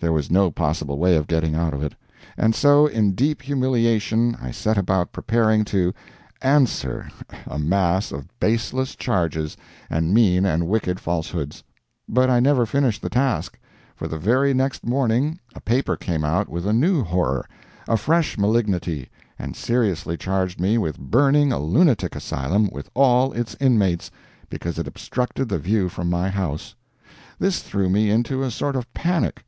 [0.00, 1.94] There was no possible way of getting out of it,
[2.36, 5.94] and so, in deep humiliation, I set about preparing to
[6.40, 7.08] "answer"
[7.46, 9.56] a mass of baseless charges
[9.88, 11.62] and mean and wicked falsehoods.
[12.08, 13.56] But I never finished the task,
[13.94, 17.46] for the very next morning a paper came out with a new horror,
[17.86, 19.08] a fresh malignity,
[19.38, 24.10] and seriously charged me with burning a lunatic asylum with all its inmates,
[24.50, 26.74] because it obstructed the view from my house.
[27.38, 29.44] This threw me into a sort of panic.